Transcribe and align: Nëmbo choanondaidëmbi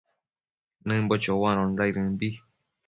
Nëmbo 0.87 1.15
choanondaidëmbi 1.23 2.27